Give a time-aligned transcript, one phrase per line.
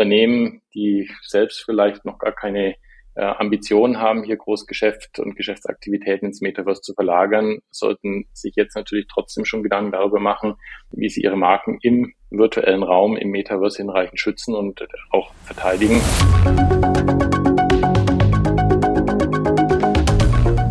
[0.00, 2.74] Unternehmen, die selbst vielleicht noch gar keine
[3.16, 9.08] äh, Ambitionen haben, hier Großgeschäft und Geschäftsaktivitäten ins Metaverse zu verlagern, sollten sich jetzt natürlich
[9.12, 10.54] trotzdem schon Gedanken darüber machen,
[10.90, 16.00] wie sie ihre Marken im virtuellen Raum, im Metaverse hinreichend schützen und auch verteidigen.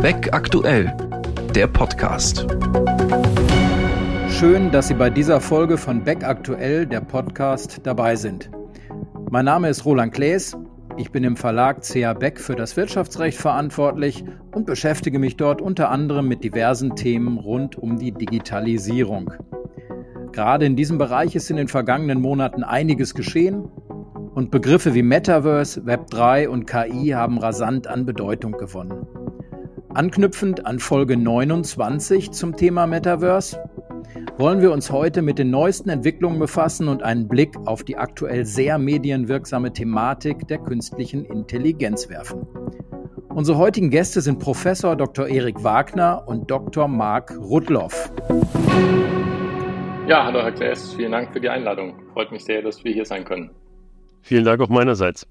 [0.02, 0.92] Beck aktuell,
[1.54, 2.48] der Podcast.
[4.32, 8.50] Schön, dass Sie bei dieser Folge von Beck aktuell, der Podcast, dabei sind.
[9.32, 10.58] Mein Name ist Roland Klees.
[10.98, 14.24] Ich bin im Verlag CA Beck für das Wirtschaftsrecht verantwortlich
[14.56, 19.32] und beschäftige mich dort unter anderem mit diversen Themen rund um die Digitalisierung.
[20.32, 23.66] Gerade in diesem Bereich ist in den vergangenen Monaten einiges geschehen
[24.34, 29.06] und Begriffe wie Metaverse, Web3 und KI haben rasant an Bedeutung gewonnen.
[29.94, 33.60] Anknüpfend an Folge 29 zum Thema Metaverse
[34.38, 38.46] wollen wir uns heute mit den neuesten Entwicklungen befassen und einen Blick auf die aktuell
[38.46, 42.48] sehr medienwirksame Thematik der künstlichen Intelligenz werfen.
[43.30, 45.28] Unsere heutigen Gäste sind Professor Dr.
[45.28, 46.88] Erik Wagner und Dr.
[46.88, 48.12] Marc Rudloff.
[50.08, 52.02] Ja, hallo Herr Klaes, vielen Dank für die Einladung.
[52.14, 53.52] Freut mich sehr, dass wir hier sein können.
[54.22, 55.28] Vielen Dank auch meinerseits.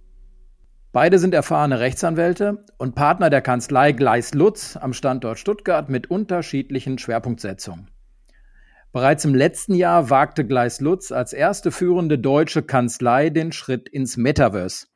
[0.93, 6.99] Beide sind erfahrene Rechtsanwälte und Partner der Kanzlei Gleis Lutz am Standort Stuttgart mit unterschiedlichen
[6.99, 7.91] Schwerpunktsetzungen.
[8.99, 14.17] Bereits im letzten Jahr wagte Gleis Lutz als erste führende deutsche Kanzlei den Schritt ins
[14.17, 14.89] Metaverse.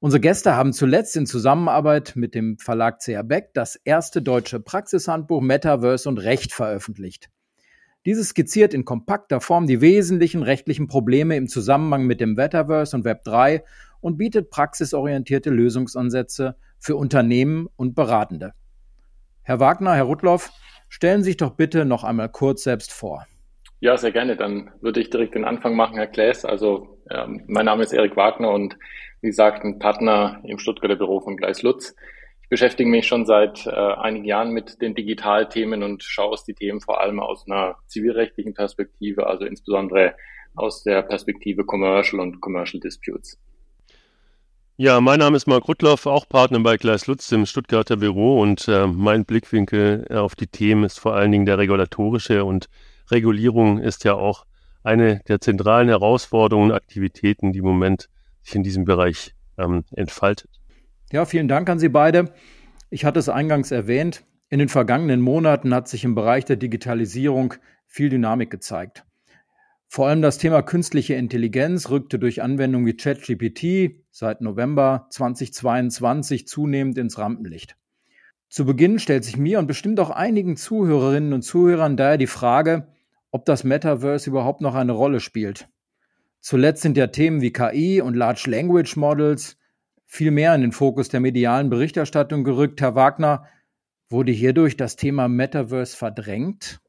[0.00, 5.40] Unsere Gäste haben zuletzt in Zusammenarbeit mit dem Verlag CR Beck das erste deutsche Praxishandbuch
[5.40, 7.30] Metaverse und Recht veröffentlicht.
[8.04, 13.04] Dieses skizziert in kompakter Form die wesentlichen rechtlichen Probleme im Zusammenhang mit dem Metaverse und
[13.04, 13.62] Web 3
[14.00, 18.54] und bietet praxisorientierte Lösungsansätze für Unternehmen und Beratende.
[19.42, 20.50] Herr Wagner, Herr Rudloff,
[20.88, 23.26] Stellen Sie sich doch bitte noch einmal kurz selbst vor.
[23.86, 24.34] Ja, sehr gerne.
[24.34, 26.44] Dann würde ich direkt den Anfang machen, Herr Klaes.
[26.44, 28.76] Also ähm, mein Name ist Erik Wagner und
[29.20, 31.94] wie gesagt ein Partner im Stuttgarter Büro von Gleis Lutz.
[32.42, 36.54] Ich beschäftige mich schon seit äh, einigen Jahren mit den Digitalthemen und schaue aus die
[36.54, 40.16] Themen vor allem aus einer zivilrechtlichen Perspektive, also insbesondere
[40.56, 43.38] aus der Perspektive Commercial und Commercial Disputes.
[44.78, 48.66] Ja, mein Name ist Marc Rudloff, auch Partner bei Gleis Lutz im Stuttgarter Büro und
[48.66, 52.68] äh, mein Blickwinkel auf die Themen ist vor allen Dingen der regulatorische und
[53.10, 54.46] Regulierung ist ja auch
[54.82, 58.08] eine der zentralen Herausforderungen und Aktivitäten, die im Moment
[58.42, 60.50] sich in diesem Bereich ähm, entfaltet.
[61.12, 62.32] Ja, vielen Dank an Sie beide.
[62.90, 64.24] Ich hatte es eingangs erwähnt.
[64.48, 67.54] In den vergangenen Monaten hat sich im Bereich der Digitalisierung
[67.86, 69.04] viel Dynamik gezeigt.
[69.88, 76.98] Vor allem das Thema künstliche Intelligenz rückte durch Anwendungen wie ChatGPT seit November 2022 zunehmend
[76.98, 77.76] ins Rampenlicht.
[78.48, 82.88] Zu Beginn stellt sich mir und bestimmt auch einigen Zuhörerinnen und Zuhörern daher die Frage,
[83.30, 85.68] ob das Metaverse überhaupt noch eine Rolle spielt.
[86.40, 89.58] Zuletzt sind ja Themen wie KI und Large Language Models
[90.06, 92.80] viel mehr in den Fokus der medialen Berichterstattung gerückt.
[92.80, 93.46] Herr Wagner,
[94.08, 96.80] wurde hierdurch das Thema Metaverse verdrängt?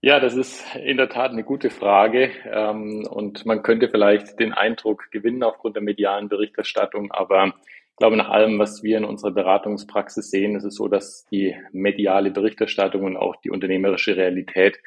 [0.00, 2.30] Ja, das ist in der Tat eine gute Frage.
[2.44, 7.10] Ähm, und man könnte vielleicht den Eindruck gewinnen aufgrund der medialen Berichterstattung.
[7.10, 7.52] Aber
[7.98, 11.56] ich glaube, nach allem, was wir in unserer Beratungspraxis sehen, ist es so, dass die
[11.72, 14.78] mediale Berichterstattung und auch die unternehmerische Realität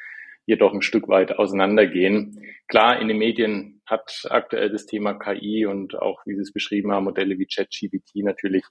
[0.46, 2.42] hier doch ein Stück weit auseinandergehen.
[2.68, 6.90] Klar, in den Medien hat aktuell das Thema KI und auch, wie Sie es beschrieben
[6.90, 8.64] haben, Modelle wie ChatGPT natürlich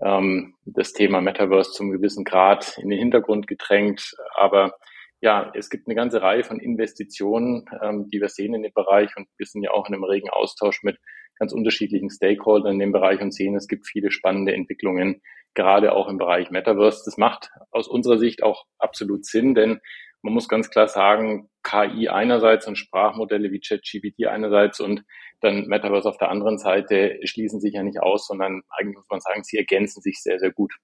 [0.00, 4.14] ähm, das Thema Metaverse zum gewissen Grad in den Hintergrund gedrängt.
[4.36, 4.74] Aber
[5.20, 9.16] ja, es gibt eine ganze Reihe von Investitionen, ähm, die wir sehen in dem Bereich
[9.16, 10.98] und wir sind ja auch in einem regen Austausch mit
[11.38, 15.22] ganz unterschiedlichen Stakeholdern in dem Bereich und sehen, es gibt viele spannende Entwicklungen,
[15.54, 17.02] gerade auch im Bereich Metaverse.
[17.04, 19.80] Das macht aus unserer Sicht auch absolut Sinn, denn
[20.22, 25.04] man muss ganz klar sagen, KI einerseits und Sprachmodelle wie ChatGPT einerseits und
[25.40, 29.20] dann Metaverse auf der anderen Seite schließen sich ja nicht aus, sondern eigentlich muss man
[29.20, 30.74] sagen, sie ergänzen sich sehr, sehr gut.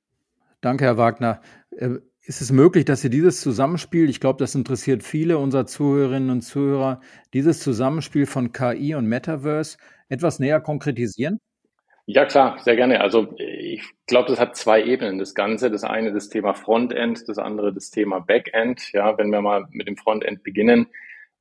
[0.60, 1.42] Danke, Herr Wagner.
[2.26, 6.40] Ist es möglich, dass Sie dieses Zusammenspiel, ich glaube, das interessiert viele unserer Zuhörerinnen und
[6.40, 7.02] Zuhörer,
[7.34, 9.76] dieses Zusammenspiel von KI und Metaverse
[10.08, 11.38] etwas näher konkretisieren?
[12.06, 13.02] Ja, klar, sehr gerne.
[13.02, 15.70] Also ich glaube, das hat zwei Ebenen, das Ganze.
[15.70, 18.90] Das eine das Thema Frontend, das andere das Thema Backend.
[18.92, 20.86] Ja, wenn wir mal mit dem Frontend beginnen,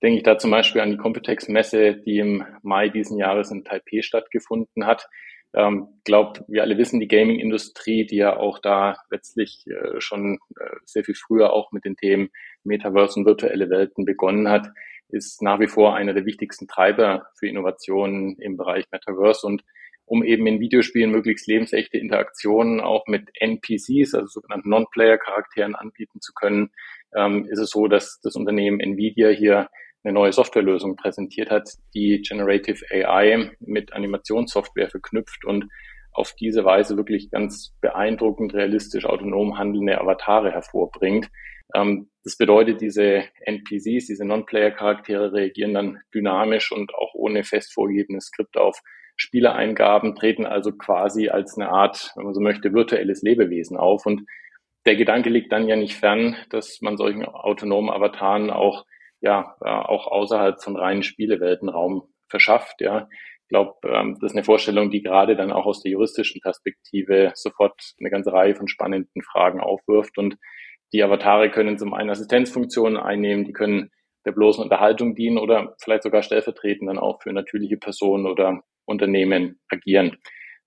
[0.01, 4.01] denke ich da zum Beispiel an die Computex-Messe, die im Mai diesen Jahres in Taipei
[4.01, 5.07] stattgefunden hat.
[5.55, 10.75] Ähm, glaube, wir alle wissen, die Gaming-Industrie, die ja auch da letztlich äh, schon äh,
[10.85, 12.29] sehr viel früher auch mit den Themen
[12.63, 14.67] Metaverse und virtuelle Welten begonnen hat,
[15.09, 19.45] ist nach wie vor einer der wichtigsten Treiber für Innovationen im Bereich Metaverse.
[19.45, 19.63] Und
[20.05, 26.33] um eben in Videospielen möglichst lebensechte Interaktionen auch mit NPCs, also sogenannten Non-Player-Charakteren anbieten zu
[26.33, 26.71] können,
[27.15, 29.69] ähm, ist es so, dass das Unternehmen Nvidia hier
[30.03, 35.67] eine neue Softwarelösung präsentiert hat, die Generative AI mit Animationssoftware verknüpft und
[36.11, 41.29] auf diese Weise wirklich ganz beeindruckend, realistisch, autonom handelnde Avatare hervorbringt.
[41.73, 48.25] Ähm, das bedeutet, diese NPCs, diese Non-Player-Charaktere reagieren dann dynamisch und auch ohne fest vorgegebenes
[48.25, 48.79] Skript auf
[49.15, 54.05] Spielereingaben, treten also quasi als eine Art, wenn man so möchte, virtuelles Lebewesen auf.
[54.05, 54.23] Und
[54.85, 58.85] der Gedanke liegt dann ja nicht fern, dass man solchen autonomen Avataren auch
[59.23, 62.81] ja äh, auch außerhalb von reinen Spielewelten Raum verschafft.
[62.81, 63.07] Ja,
[63.43, 67.31] ich glaube, ähm, das ist eine Vorstellung, die gerade dann auch aus der juristischen Perspektive
[67.33, 70.17] sofort eine ganze Reihe von spannenden Fragen aufwirft.
[70.17, 70.35] Und
[70.91, 73.89] die Avatare können zum einen Assistenzfunktionen einnehmen, die können
[74.25, 79.59] der bloßen Unterhaltung dienen oder vielleicht sogar stellvertretend dann auch für natürliche Personen oder Unternehmen
[79.69, 80.17] agieren.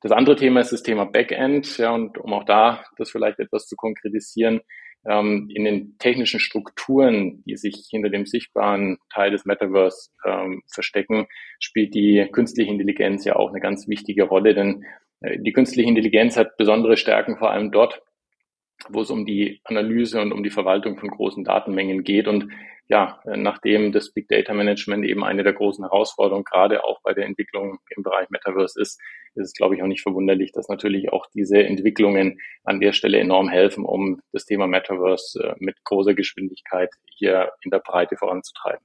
[0.01, 3.67] Das andere Thema ist das Thema Backend, ja, und um auch da das vielleicht etwas
[3.67, 4.61] zu konkretisieren,
[5.09, 11.27] ähm, in den technischen Strukturen, die sich hinter dem sichtbaren Teil des Metaverse ähm, verstecken,
[11.59, 14.85] spielt die künstliche Intelligenz ja auch eine ganz wichtige Rolle, denn
[15.21, 18.03] äh, die künstliche Intelligenz hat besondere Stärken, vor allem dort,
[18.91, 22.29] wo es um die Analyse und um die Verwaltung von großen Datenmengen geht.
[22.29, 22.49] Und
[22.89, 27.27] ja, nachdem das Big Data Management eben eine der großen Herausforderungen gerade auch bei der
[27.27, 29.01] Entwicklung im Bereich Metaverse ist,
[29.35, 33.19] ist es, glaube ich, auch nicht verwunderlich, dass natürlich auch diese Entwicklungen an der Stelle
[33.19, 38.85] enorm helfen, um das Thema Metaverse äh, mit großer Geschwindigkeit hier in der Breite voranzutreiben.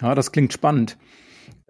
[0.00, 0.98] Ja, das klingt spannend.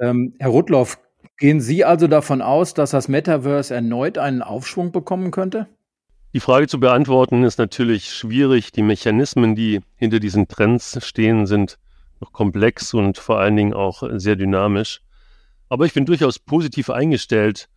[0.01, 0.99] Ähm, Herr Rudloff,
[1.39, 5.69] gehen Sie also davon aus, dass das Metaverse erneut einen Aufschwung bekommen könnte?
[6.35, 8.73] Die Frage zu beantworten ist natürlich schwierig.
[8.73, 11.79] Die Mechanismen, die hinter diesen Trends stehen, sind
[12.21, 15.01] noch komplex und vor allen Dingen auch sehr dynamisch.
[15.69, 17.69] Aber ich bin durchaus positiv eingestellt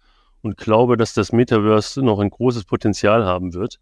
[0.42, 3.80] und glaube, dass das Metaverse noch ein großes Potenzial haben wird.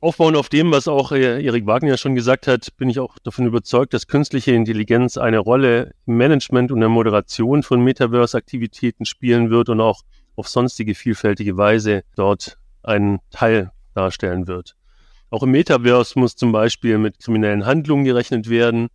[0.00, 3.94] Aufbauend auf dem, was auch Erik Wagner schon gesagt hat, bin ich auch davon überzeugt,
[3.94, 9.80] dass künstliche Intelligenz eine Rolle im Management und der Moderation von Metaverse-Aktivitäten spielen wird und
[9.80, 10.02] auch
[10.34, 14.76] auf sonstige vielfältige Weise dort einen Teil darstellen wird.
[15.30, 18.88] Auch im Metaverse muss zum Beispiel mit kriminellen Handlungen gerechnet werden.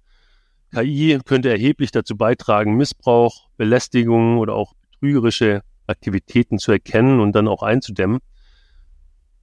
[0.74, 7.48] KI könnte erheblich dazu beitragen, Missbrauch, Belästigung oder auch betrügerische Aktivitäten zu erkennen und dann
[7.48, 8.20] auch einzudämmen.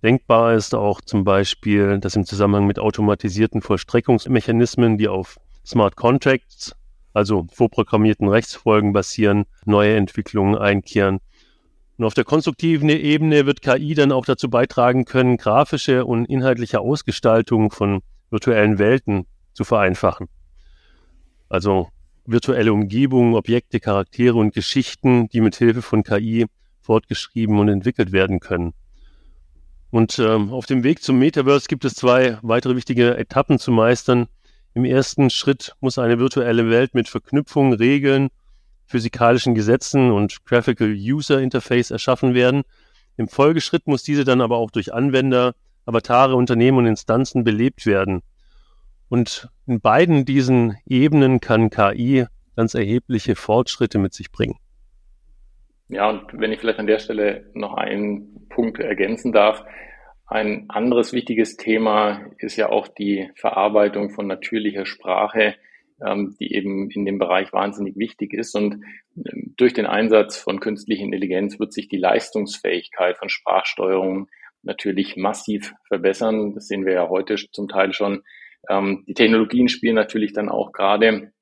[0.02, 6.76] Denkbar ist auch zum Beispiel, dass im Zusammenhang mit automatisierten Vollstreckungsmechanismen, die auf Smart Contracts,
[7.12, 11.20] also vorprogrammierten Rechtsfolgen basieren, neue Entwicklungen einkehren.
[11.98, 16.80] Und auf der konstruktiven Ebene wird KI dann auch dazu beitragen können, grafische und inhaltliche
[16.80, 20.28] Ausgestaltung von virtuellen Welten zu vereinfachen.
[21.48, 21.88] Also
[22.26, 26.46] virtuelle Umgebungen, Objekte, Charaktere und Geschichten, die mit Hilfe von KI
[26.82, 28.74] fortgeschrieben und entwickelt werden können.
[29.90, 34.26] Und ähm, auf dem Weg zum Metaverse gibt es zwei weitere wichtige Etappen zu meistern.
[34.74, 38.28] Im ersten Schritt muss eine virtuelle Welt mit Verknüpfungen, Regeln
[38.86, 42.62] physikalischen Gesetzen und Graphical User Interface erschaffen werden.
[43.16, 45.54] Im Folgeschritt muss diese dann aber auch durch Anwender,
[45.84, 48.22] Avatare, Unternehmen und Instanzen belebt werden.
[49.08, 54.58] Und in beiden diesen Ebenen kann KI ganz erhebliche Fortschritte mit sich bringen.
[55.88, 59.64] Ja, und wenn ich vielleicht an der Stelle noch einen Punkt ergänzen darf,
[60.26, 65.54] ein anderes wichtiges Thema ist ja auch die Verarbeitung von natürlicher Sprache
[66.04, 68.54] ähm, die eben in dem Bereich wahnsinnig wichtig ist.
[68.54, 68.84] Und
[69.16, 74.28] ähm, durch den Einsatz von künstlicher Intelligenz wird sich die Leistungsfähigkeit von Sprachsteuerung
[74.62, 76.54] natürlich massiv verbessern.
[76.54, 78.22] Das sehen wir ja heute zum Teil schon.
[78.68, 81.32] Ähm, die Technologien spielen natürlich dann auch gerade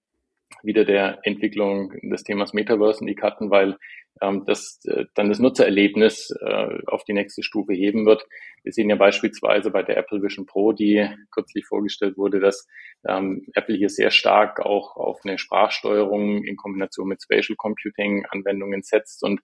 [0.62, 3.76] wieder der Entwicklung des Themas Metaverse in die Karten, weil
[4.20, 8.24] ähm, das äh, dann das Nutzererlebnis äh, auf die nächste Stufe heben wird.
[8.62, 12.66] Wir sehen ja beispielsweise bei der Apple Vision Pro, die kürzlich vorgestellt wurde, dass
[13.06, 18.82] ähm, Apple hier sehr stark auch auf eine Sprachsteuerung in Kombination mit Spatial Computing Anwendungen
[18.82, 19.40] setzt und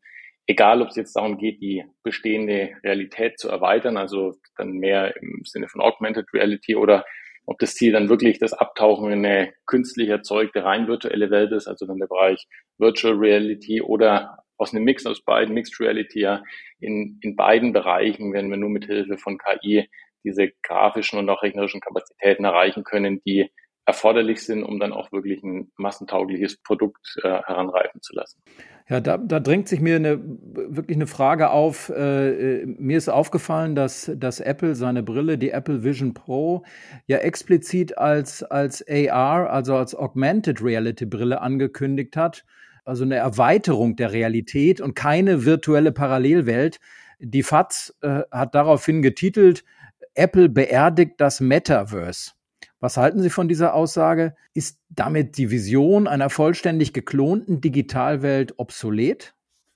[0.46, 5.42] egal ob es jetzt darum geht, die bestehende Realität zu erweitern, also dann mehr im
[5.44, 7.04] Sinne von Augmented Reality oder
[7.46, 11.66] ob das Ziel dann wirklich das Abtauchen in eine künstlich erzeugte, rein virtuelle Welt ist,
[11.66, 12.46] also dann der Bereich
[12.78, 16.42] Virtual Reality oder aus einem Mix aus beiden, Mixed Reality, ja,
[16.80, 19.88] in, in beiden Bereichen werden wir nur mit Hilfe von KI
[20.22, 23.50] diese grafischen und auch rechnerischen Kapazitäten erreichen können, die
[23.86, 28.40] erforderlich sind, um dann auch wirklich ein massentaugliches Produkt äh, heranreifen zu lassen.
[28.88, 31.88] Ja, da, da drängt sich mir eine, wirklich eine Frage auf.
[31.88, 36.64] Äh, mir ist aufgefallen, dass, dass Apple seine Brille, die Apple Vision Pro,
[37.06, 42.44] ja explizit als, als AR, also als Augmented Reality Brille angekündigt hat
[42.84, 46.78] also eine Erweiterung der Realität und keine virtuelle Parallelwelt.
[47.18, 49.64] Die FAZ äh, hat daraufhin getitelt,
[50.14, 52.32] Apple beerdigt das Metaverse.
[52.80, 54.34] Was halten Sie von dieser Aussage?
[54.54, 59.34] Ist damit die Vision einer vollständig geklonten Digitalwelt obsolet?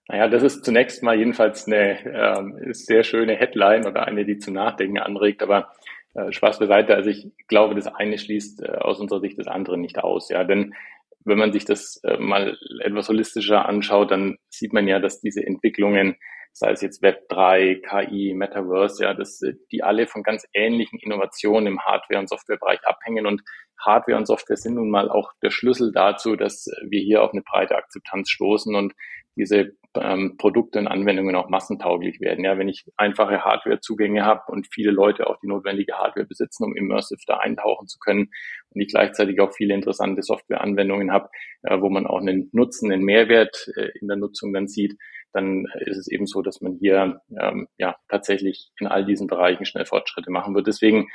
[0.08, 4.54] Naja, das ist zunächst mal jedenfalls eine äh, sehr schöne Headline oder eine, die zum
[4.54, 5.42] Nachdenken anregt.
[5.42, 5.72] Aber
[6.14, 6.94] äh, Spaß beiseite.
[6.94, 10.28] Also ich glaube, das eine schließt äh, aus unserer Sicht das andere nicht aus.
[10.28, 10.74] Ja, denn
[11.24, 15.44] wenn man sich das äh, mal etwas holistischer anschaut, dann sieht man ja, dass diese
[15.44, 16.16] Entwicklungen,
[16.52, 20.98] sei es jetzt Web 3, KI, Metaverse, ja, dass äh, die alle von ganz ähnlichen
[20.98, 23.26] Innovationen im Hardware- und Softwarebereich abhängen.
[23.26, 23.42] Und
[23.80, 27.42] Hardware und Software sind nun mal auch der Schlüssel dazu, dass wir hier auf eine
[27.42, 28.74] breite Akzeptanz stoßen.
[28.74, 28.92] Und
[29.36, 32.44] diese ähm, Produkte und Anwendungen auch massentauglich werden.
[32.44, 36.76] Ja, wenn ich einfache Hardwarezugänge habe und viele Leute auch die notwendige Hardware besitzen, um
[36.76, 38.30] immersive da eintauchen zu können
[38.70, 41.28] und ich gleichzeitig auch viele interessante Softwareanwendungen habe,
[41.62, 44.96] äh, wo man auch einen Nutzen, einen Mehrwert äh, in der Nutzung dann sieht,
[45.32, 49.64] dann ist es eben so, dass man hier ähm, ja tatsächlich in all diesen Bereichen
[49.64, 50.66] schnell Fortschritte machen wird.
[50.66, 51.08] Deswegen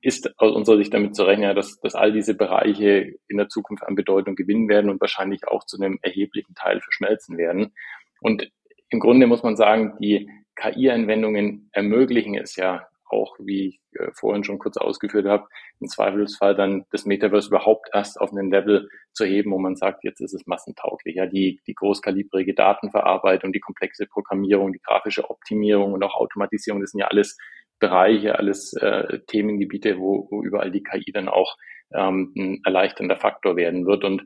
[0.00, 3.84] ist aus unserer Sicht damit zu rechnen, dass, dass all diese Bereiche in der Zukunft
[3.84, 7.74] an Bedeutung gewinnen werden und wahrscheinlich auch zu einem erheblichen Teil verschmelzen werden.
[8.20, 8.50] Und
[8.90, 14.44] im Grunde muss man sagen, die KI-Anwendungen ermöglichen es ja auch, wie ich äh, vorhin
[14.44, 15.46] schon kurz ausgeführt habe,
[15.80, 20.04] im Zweifelsfall dann das Metaverse überhaupt erst auf einen Level zu heben, wo man sagt,
[20.04, 21.16] jetzt ist es massentauglich.
[21.16, 26.90] Ja, die, die großkalibrige Datenverarbeitung, die komplexe Programmierung, die grafische Optimierung und auch Automatisierung, das
[26.90, 27.38] sind ja alles
[27.78, 31.56] Bereiche, alles äh, Themengebiete, wo, wo überall die KI dann auch
[31.94, 34.04] ähm, ein erleichternder Faktor werden wird.
[34.04, 34.22] Und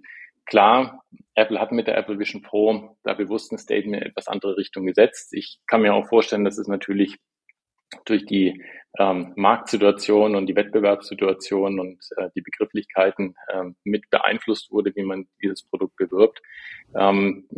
[0.46, 4.56] klar, Apple hat mit der Apple Vision Pro da bewusst ein Statement in etwas andere
[4.56, 5.32] Richtung gesetzt.
[5.32, 7.18] Ich kann mir auch vorstellen, dass es natürlich
[8.04, 8.62] durch die
[8.98, 15.26] ähm, Marktsituation und die Wettbewerbssituation und äh, die Begrifflichkeiten ähm, mit beeinflusst wurde, wie man
[15.42, 16.40] dieses Produkt bewirbt.
[16.94, 17.48] Ähm,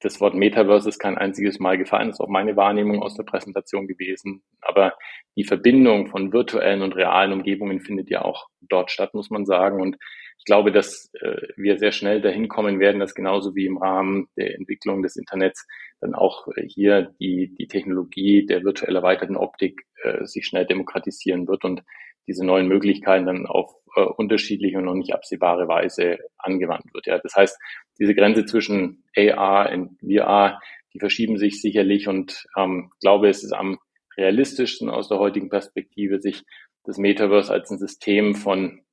[0.00, 3.22] das Wort Metaverse ist kein einziges Mal gefallen, das ist auch meine Wahrnehmung aus der
[3.22, 4.42] Präsentation gewesen.
[4.60, 4.94] Aber
[5.36, 9.80] die Verbindung von virtuellen und realen Umgebungen findet ja auch dort statt, muss man sagen.
[9.80, 9.96] Und
[10.38, 14.28] ich glaube, dass äh, wir sehr schnell dahin kommen werden, dass genauso wie im Rahmen
[14.36, 15.66] der Entwicklung des Internets
[16.00, 21.48] dann auch äh, hier die, die Technologie der virtuell erweiterten Optik äh, sich schnell demokratisieren
[21.48, 21.82] wird und
[22.26, 27.06] diese neuen Möglichkeiten dann auf äh, unterschiedliche und noch nicht absehbare Weise angewandt wird.
[27.06, 27.58] Ja, das heißt,
[27.98, 30.60] diese Grenze zwischen AR und VR,
[30.92, 33.78] die verschieben sich sicherlich und ähm, glaube, es ist am
[34.16, 36.42] realistischsten aus der heutigen Perspektive, sich
[36.84, 38.83] das Metaverse als ein System von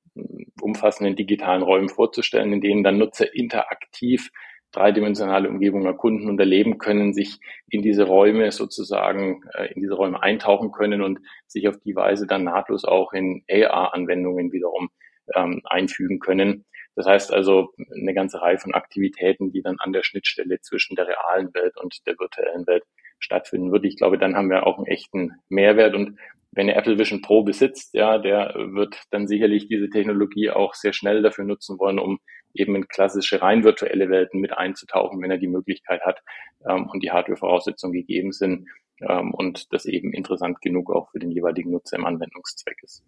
[0.62, 4.32] umfassenden digitalen Räumen vorzustellen, in denen dann Nutzer interaktiv
[4.72, 7.40] dreidimensionale Umgebungen erkunden und erleben können, sich
[7.70, 12.26] in diese Räume sozusagen, äh, in diese Räume eintauchen können und sich auf die Weise
[12.26, 14.90] dann nahtlos auch in AR-Anwendungen wiederum
[15.36, 16.66] ähm, einfügen können.
[16.96, 21.08] Das heißt also eine ganze Reihe von Aktivitäten, die dann an der Schnittstelle zwischen der
[21.08, 22.84] realen Welt und der virtuellen Welt
[23.20, 23.86] stattfinden wird.
[23.86, 26.18] Ich glaube, dann haben wir auch einen echten Mehrwert und
[26.52, 30.94] wenn ihr Apple Vision Pro besitzt, ja, der wird dann sicherlich diese Technologie auch sehr
[30.94, 32.20] schnell dafür nutzen wollen, um
[32.54, 36.22] eben in klassische rein virtuelle Welten mit einzutauchen, wenn er die Möglichkeit hat
[36.68, 38.68] ähm, und die Hardware-Voraussetzungen gegeben sind
[39.02, 43.04] ähm, und das eben interessant genug auch für den jeweiligen Nutzer im Anwendungszweck ist.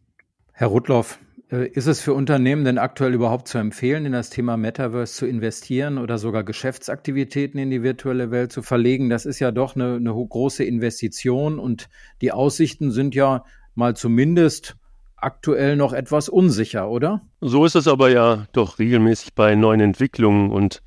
[0.56, 1.20] Herr Rudloff,
[1.52, 5.26] äh, ist es für Unternehmen denn aktuell überhaupt zu empfehlen, in das Thema Metaverse zu
[5.26, 9.10] investieren oder sogar Geschäftsaktivitäten in die virtuelle Welt zu verlegen?
[9.10, 11.90] Das ist ja doch eine, eine große Investition und
[12.22, 13.44] die Aussichten sind ja
[13.74, 14.76] mal zumindest
[15.16, 17.22] aktuell noch etwas unsicher, oder?
[17.42, 20.84] So ist es aber ja doch regelmäßig bei neuen Entwicklungen und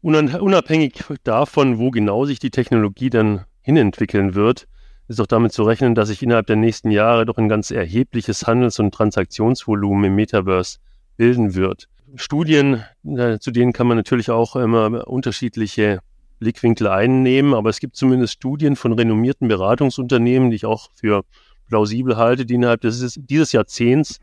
[0.00, 4.66] unabhängig davon, wo genau sich die Technologie dann hinentwickeln wird,
[5.08, 8.46] ist auch damit zu rechnen, dass sich innerhalb der nächsten Jahre doch ein ganz erhebliches
[8.46, 10.78] Handels- und Transaktionsvolumen im Metaverse
[11.16, 11.88] bilden wird.
[12.16, 16.00] Studien, äh, zu denen kann man natürlich auch immer unterschiedliche
[16.38, 21.24] Blickwinkel einnehmen, aber es gibt zumindest Studien von renommierten Beratungsunternehmen, die ich auch für
[21.68, 24.20] plausibel halte, die innerhalb des, dieses Jahrzehnts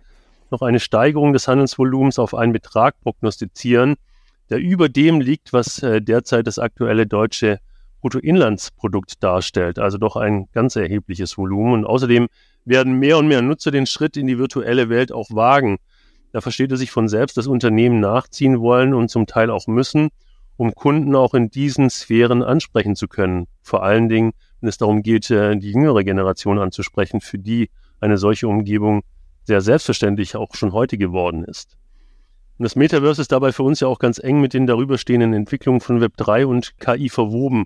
[0.51, 3.95] noch eine Steigerung des Handelsvolumens auf einen Betrag prognostizieren,
[4.49, 7.59] der über dem liegt, was äh, derzeit das aktuelle deutsche
[8.01, 11.73] Bruttoinlandsprodukt darstellt, also doch ein ganz erhebliches Volumen.
[11.73, 12.27] Und außerdem
[12.65, 15.77] werden mehr und mehr Nutzer den Schritt in die virtuelle Welt auch wagen.
[16.31, 20.09] Da versteht es sich von selbst, dass Unternehmen nachziehen wollen und zum Teil auch müssen,
[20.57, 23.47] um Kunden auch in diesen Sphären ansprechen zu können.
[23.61, 28.17] Vor allen Dingen, wenn es darum geht, äh, die jüngere Generation anzusprechen, für die eine
[28.17, 29.01] solche Umgebung
[29.43, 31.77] sehr selbstverständlich auch schon heute geworden ist.
[32.57, 35.33] Und das Metaverse ist dabei für uns ja auch ganz eng mit den darüber stehenden
[35.33, 37.65] Entwicklungen von Web3 und KI verwoben.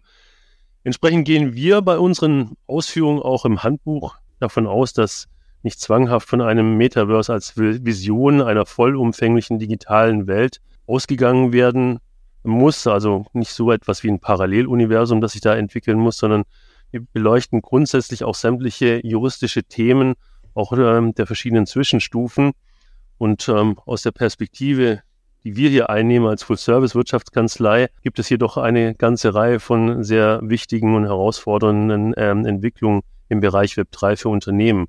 [0.85, 5.27] Entsprechend gehen wir bei unseren Ausführungen auch im Handbuch davon aus, dass
[5.63, 11.99] nicht zwanghaft von einem Metaverse als Vision einer vollumfänglichen digitalen Welt ausgegangen werden
[12.43, 12.85] muss.
[12.85, 16.43] Also nicht so etwas wie ein Paralleluniversum, das sich da entwickeln muss, sondern
[16.91, 20.13] wir beleuchten grundsätzlich auch sämtliche juristische Themen,
[20.53, 22.51] auch äh, der verschiedenen Zwischenstufen
[23.17, 25.01] Und ähm, aus der Perspektive,
[25.45, 30.95] die wir hier einnehmen als Full-Service-Wirtschaftskanzlei, gibt es jedoch eine ganze Reihe von sehr wichtigen
[30.95, 34.87] und herausfordernden ähm, Entwicklungen im Bereich Web 3 für Unternehmen.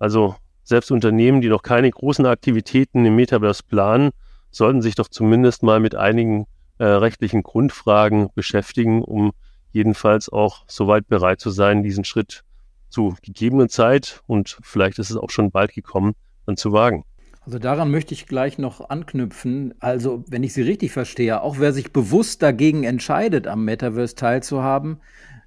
[0.00, 0.34] Also
[0.64, 4.10] selbst Unternehmen, die noch keine großen Aktivitäten im Metaverse planen,
[4.50, 6.46] sollten sich doch zumindest mal mit einigen
[6.78, 9.30] äh, rechtlichen Grundfragen beschäftigen, um
[9.70, 12.42] jedenfalls auch soweit bereit zu sein, diesen Schritt
[12.88, 16.14] zu gegebenen Zeit und vielleicht ist es auch schon bald gekommen,
[16.46, 17.04] dann zu wagen.
[17.50, 19.74] Also daran möchte ich gleich noch anknüpfen.
[19.80, 25.00] Also, wenn ich Sie richtig verstehe, auch wer sich bewusst dagegen entscheidet, am Metaverse teilzuhaben,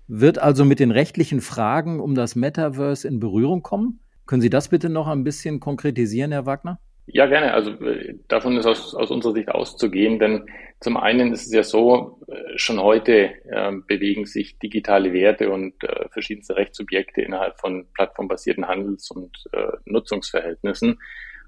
[0.10, 4.02] wird also mit den rechtlichen Fragen um das Metaverse in Berührung kommen?
[4.26, 6.78] Können Sie das bitte noch ein bisschen konkretisieren, Herr Wagner?
[7.06, 7.54] Ja, gerne.
[7.54, 10.44] Also äh, davon ist aus, aus unserer Sicht auszugehen, denn
[10.82, 15.82] zum einen ist es ja so, äh, schon heute äh, bewegen sich digitale Werte und
[15.86, 21.00] äh, verschiedenste Rechtssubjekte innerhalb von plattformbasierten Handels- und äh, Nutzungsverhältnissen.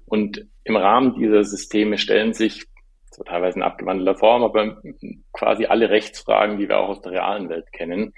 [0.06, 2.64] Und im Rahmen dieser Systeme stellen sich
[3.10, 4.80] zwar teilweise in abgewandelter Form, aber
[5.32, 8.12] quasi alle Rechtsfragen, die wir auch aus der realen Welt kennen.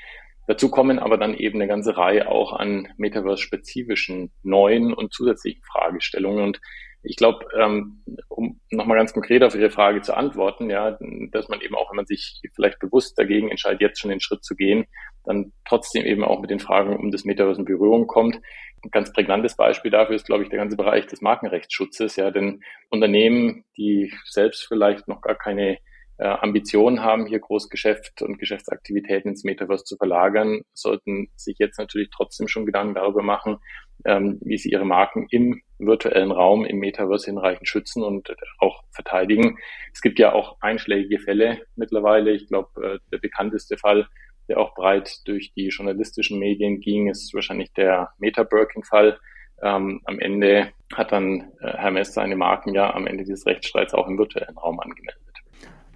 [0.47, 6.43] Dazu kommen aber dann eben eine ganze Reihe auch an Metaverse-spezifischen neuen und zusätzlichen Fragestellungen.
[6.43, 6.61] Und
[7.03, 10.99] ich glaube, ähm, um nochmal ganz konkret auf Ihre Frage zu antworten, ja,
[11.33, 14.45] dass man eben auch, wenn man sich vielleicht bewusst dagegen entscheidet, jetzt schon den Schritt
[14.45, 14.87] zu gehen,
[15.25, 18.41] dann trotzdem eben auch mit den Fragen um das Metaverse in Berührung kommt.
[18.85, 22.17] Ein ganz prägnantes Beispiel dafür ist, glaube ich, der ganze Bereich des Markenrechtsschutzes.
[22.17, 25.79] Ja, denn Unternehmen, die selbst vielleicht noch gar keine
[26.19, 32.11] äh, Ambitionen haben, hier Großgeschäft und Geschäftsaktivitäten ins Metaverse zu verlagern, sollten sich jetzt natürlich
[32.11, 33.59] trotzdem schon Gedanken darüber machen,
[34.05, 39.59] ähm, wie sie ihre Marken im virtuellen Raum, im Metaverse hinreichend schützen und auch verteidigen.
[39.93, 42.33] Es gibt ja auch einschlägige Fälle mittlerweile.
[42.33, 44.09] Ich glaube, äh, der bekannteste Fall,
[44.49, 49.19] der auch breit durch die journalistischen Medien ging, ist wahrscheinlich der Meta-Birkin-Fall.
[49.63, 54.09] Ähm, am Ende hat dann äh, Hermes seine Marken ja am Ende dieses Rechtsstreits auch
[54.09, 55.28] im virtuellen Raum angemeldet.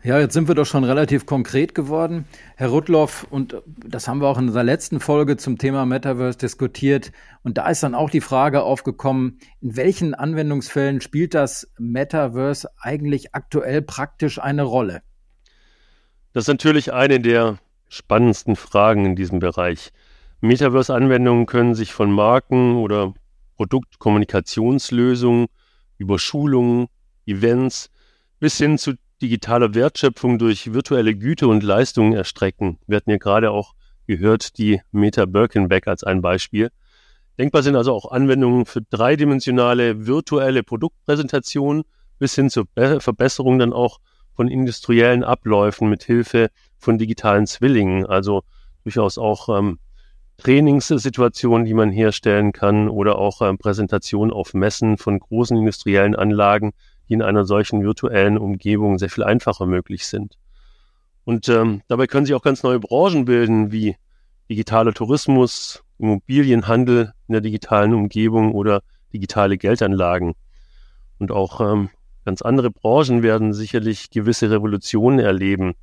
[0.05, 2.25] Ja, jetzt sind wir doch schon relativ konkret geworden.
[2.57, 7.13] Herr Rudloff, und das haben wir auch in unserer letzten Folge zum Thema Metaverse diskutiert.
[7.45, 13.33] Und da ist dann auch die Frage aufgekommen, in welchen Anwendungsfällen spielt das Metaverse eigentlich
[13.33, 15.03] aktuell praktisch eine Rolle?
[16.33, 19.93] Das ist natürlich eine der spannendsten Fragen in diesem Bereich.
[20.41, 23.15] Metaverse-Anwendungen können sich von Marken oder
[23.55, 25.47] Produktkommunikationslösungen
[25.97, 26.89] über Schulungen,
[27.25, 27.89] Events
[28.41, 32.79] bis hin zu digitale Wertschöpfung durch virtuelle Güte und Leistungen erstrecken.
[32.87, 33.75] Wir hatten ja gerade auch
[34.07, 36.71] gehört die Meta Birkenbeck als ein Beispiel.
[37.39, 41.85] Denkbar sind also auch Anwendungen für dreidimensionale virtuelle Produktpräsentationen
[42.19, 44.01] bis hin zur Be Verbesserung dann auch
[44.35, 48.43] von industriellen Abläufen mit Hilfe von digitalen Zwillingen, also
[48.83, 49.79] durchaus auch ähm,
[50.39, 56.73] Trainingssituationen, die man herstellen kann oder auch ähm, Präsentationen auf Messen von großen industriellen Anlagen,
[57.09, 60.39] die in einer solchen virtuellen Umgebung sehr viel einfacher möglich sind.
[61.25, 63.97] Und ähm, dabei können sich auch ganz neue Branchen bilden, wie
[64.49, 70.35] digitaler Tourismus, Immobilienhandel in der digitalen Umgebung oder digitale Geldanlagen.
[71.19, 71.91] Und auch ähm,
[72.25, 75.75] ganz andere Branchen werden sicherlich gewisse Revolutionen erleben.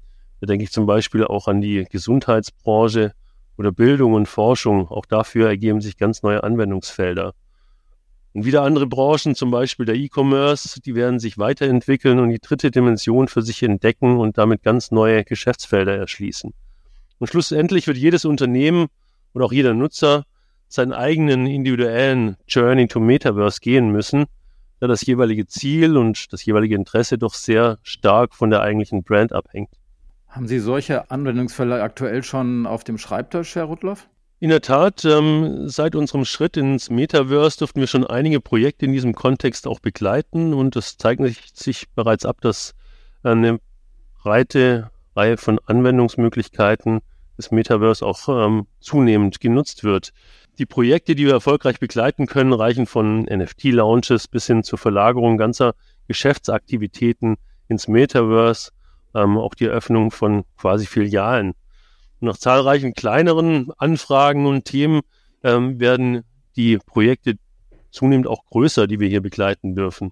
[0.41, 3.13] Da denke ich zum Beispiel auch an die Gesundheitsbranche
[3.57, 4.87] oder Bildung und Forschung.
[4.89, 7.33] Auch dafür ergeben sich ganz neue Anwendungsfelder.
[8.39, 12.71] Und wieder andere Branchen, zum Beispiel der E-Commerce, die werden sich weiterentwickeln und die dritte
[12.71, 16.53] Dimension für sich entdecken und damit ganz neue Geschäftsfelder erschließen.
[17.17, 18.87] Und schlussendlich wird jedes Unternehmen
[19.33, 20.23] und auch jeder Nutzer
[20.69, 24.23] seinen eigenen individuellen Journey to Metaverse gehen müssen,
[24.79, 29.33] da das jeweilige Ziel und das jeweilige Interesse doch sehr stark von der eigentlichen Brand
[29.33, 29.71] abhängt.
[30.29, 34.07] Haben Sie solche Anwendungsfälle aktuell schon auf dem Schreibtisch, Herr Rudloff?
[34.41, 38.93] In der Tat, ähm, seit unserem Schritt ins Metaverse durften wir schon einige Projekte in
[38.93, 41.21] diesem Kontext auch begleiten und es zeigt
[41.57, 42.73] sich bereits ab, dass
[43.21, 43.59] eine
[44.23, 47.01] breite Reihe von Anwendungsmöglichkeiten
[47.37, 50.13] des Metaverse auch ähm, zunehmend genutzt wird.
[50.57, 55.75] Die Projekte, die wir erfolgreich begleiten können, reichen von NFT-Launches bis hin zur Verlagerung ganzer
[56.07, 57.35] Geschäftsaktivitäten
[57.67, 58.71] ins Metaverse,
[59.15, 61.55] ähm, auch die Eröffnung von quasi Filialen
[62.21, 65.01] nach zahlreichen kleineren Anfragen und Themen
[65.43, 66.23] ähm, werden
[66.55, 67.35] die Projekte
[67.91, 70.11] zunehmend auch größer, die wir hier begleiten dürfen.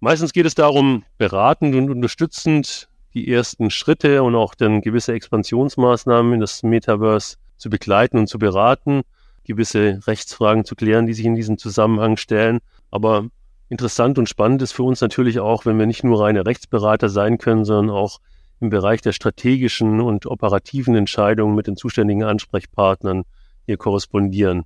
[0.00, 6.34] Meistens geht es darum, beratend und unterstützend die ersten Schritte und auch dann gewisse Expansionsmaßnahmen
[6.34, 9.02] in das Metaverse zu begleiten und zu beraten,
[9.44, 12.60] gewisse Rechtsfragen zu klären, die sich in diesem Zusammenhang stellen.
[12.90, 13.26] Aber
[13.68, 17.38] interessant und spannend ist für uns natürlich auch, wenn wir nicht nur reine Rechtsberater sein
[17.38, 18.20] können, sondern auch
[18.60, 23.24] im Bereich der strategischen und operativen Entscheidungen mit den zuständigen Ansprechpartnern
[23.66, 24.64] hier korrespondieren.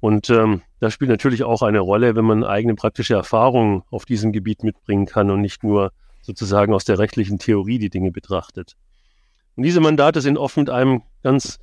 [0.00, 4.32] Und ähm, das spielt natürlich auch eine Rolle, wenn man eigene praktische Erfahrungen auf diesem
[4.32, 8.76] Gebiet mitbringen kann und nicht nur sozusagen aus der rechtlichen Theorie die Dinge betrachtet.
[9.56, 11.58] Und diese Mandate sind oft mit einem ganz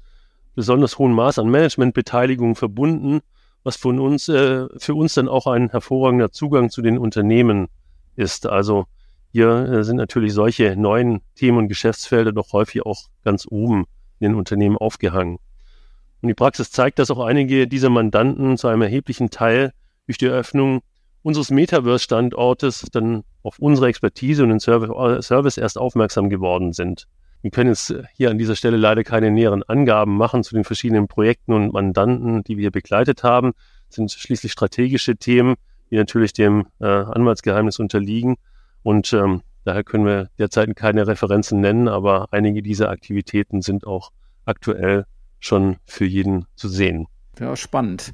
[0.53, 3.21] besonders hohen Maß an Managementbeteiligung verbunden,
[3.63, 7.67] was von uns, äh, für uns dann auch ein hervorragender Zugang zu den Unternehmen
[8.15, 8.47] ist.
[8.47, 8.85] Also
[9.35, 13.83] hier äh, sind natürlich solche neuen Themen und Geschäftsfelder doch häufig auch ganz oben
[14.19, 15.39] in den Unternehmen aufgehangen.
[16.21, 19.73] Und die Praxis zeigt, dass auch einige dieser Mandanten zu einem erheblichen Teil
[20.05, 20.83] durch die Eröffnung
[21.21, 27.05] unseres Metaverse-Standortes dann auf unsere Expertise und den Service erst aufmerksam geworden sind.
[27.41, 31.09] Wir können jetzt hier an dieser Stelle leider keine näheren Angaben machen zu den verschiedenen
[31.09, 33.51] Projekten und Mandanten, die wir begleitet haben.
[33.89, 35.55] Das sind schließlich strategische Themen,
[35.91, 38.37] die natürlich dem äh, Anwaltsgeheimnis unterliegen.
[38.85, 44.11] Und ähm, daher können wir derzeit keine Referenzen nennen, aber einige dieser Aktivitäten sind auch
[44.45, 45.05] aktuell
[45.39, 47.07] schon für jeden zu sehen.
[47.39, 48.13] Ja, spannend.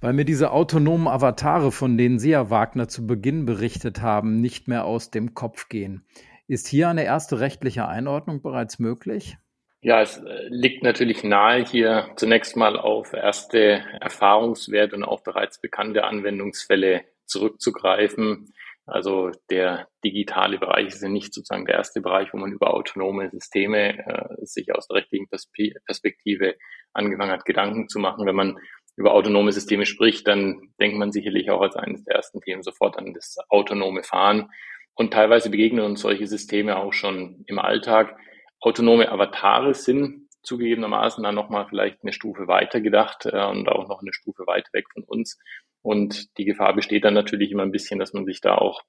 [0.00, 4.68] Weil mir diese autonomen Avatare, von denen Sie, Herr Wagner, zu Beginn berichtet haben, nicht
[4.68, 6.04] mehr aus dem Kopf gehen.
[6.46, 9.36] Ist hier eine erste rechtliche Einordnung bereits möglich?
[9.80, 15.60] Ja, es äh, liegt natürlich nahe, hier zunächst mal auf erste Erfahrungswerte und auch bereits
[15.60, 18.52] bekannte Anwendungsfälle zurückzugreifen.
[18.86, 23.30] Also der digitale Bereich ist ja nicht sozusagen der erste Bereich, wo man über autonome
[23.30, 26.56] Systeme äh, sich aus der rechtlichen Perspektive
[26.92, 28.26] angefangen hat, Gedanken zu machen.
[28.26, 28.58] Wenn man
[28.96, 32.98] über autonome Systeme spricht, dann denkt man sicherlich auch als eines der ersten Themen sofort
[32.98, 34.50] an das autonome Fahren.
[34.94, 38.16] Und teilweise begegnen uns solche Systeme auch schon im Alltag.
[38.60, 44.02] Autonome Avatare sind zugegebenermaßen dann nochmal vielleicht eine Stufe weiter gedacht äh, und auch noch
[44.02, 45.38] eine Stufe weiter weg von uns.
[45.84, 48.80] Und die Gefahr besteht dann natürlich immer ein bisschen, dass man sich da auch,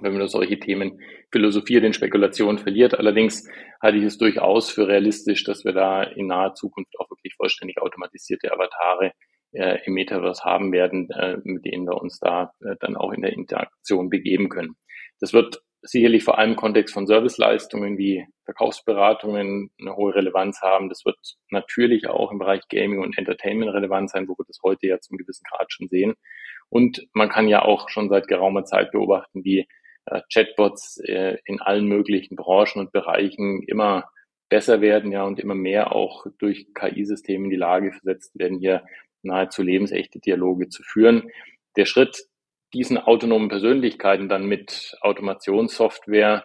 [0.00, 1.00] wenn man über solche Themen
[1.32, 2.96] philosophiert, in Spekulationen verliert.
[2.96, 3.48] Allerdings
[3.82, 7.82] halte ich es durchaus für realistisch, dass wir da in naher Zukunft auch wirklich vollständig
[7.82, 9.12] automatisierte Avatare
[9.50, 13.22] äh, im Metaverse haben werden, äh, mit denen wir uns da äh, dann auch in
[13.22, 14.76] der Interaktion begeben können.
[15.18, 20.88] Das wird sicherlich vor allem im Kontext von Serviceleistungen wie Verkaufsberatungen eine hohe Relevanz haben.
[20.88, 21.18] Das wird
[21.50, 25.18] natürlich auch im Bereich Gaming und Entertainment relevant sein, wo wir das heute ja zum
[25.18, 26.14] gewissen Grad schon sehen.
[26.70, 29.68] Und man kann ja auch schon seit geraumer Zeit beobachten, wie
[30.06, 34.08] äh, Chatbots äh, in allen möglichen Branchen und Bereichen immer
[34.48, 38.84] besser werden, ja, und immer mehr auch durch KI-Systeme in die Lage versetzt werden, hier
[39.22, 41.30] nahezu lebensechte Dialoge zu führen.
[41.76, 42.26] Der Schritt
[42.74, 46.44] diesen autonomen Persönlichkeiten dann mit Automationssoftware,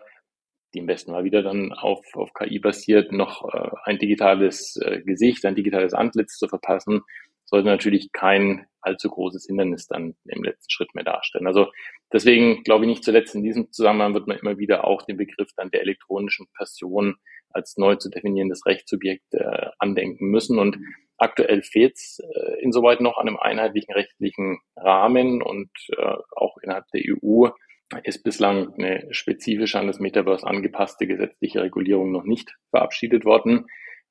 [0.74, 5.02] die im besten Mal wieder dann auf, auf KI basiert, noch äh, ein digitales äh,
[5.02, 7.02] Gesicht, ein digitales Antlitz zu verpassen,
[7.46, 11.48] sollte natürlich kein allzu großes Hindernis dann im letzten Schritt mehr darstellen.
[11.48, 11.68] Also
[12.14, 15.50] deswegen glaube ich nicht zuletzt in diesem Zusammenhang wird man immer wieder auch den Begriff
[15.58, 17.16] dann der elektronischen Person
[17.52, 20.60] als neu zu definierendes Rechtssubjekt äh, andenken müssen.
[20.60, 20.78] Und
[21.22, 26.88] Aktuell fehlt es äh, insoweit noch an einem einheitlichen rechtlichen Rahmen und äh, auch innerhalb
[26.94, 27.50] der EU
[28.04, 33.66] ist bislang eine spezifisch an das Metaverse angepasste gesetzliche Regulierung noch nicht verabschiedet worden.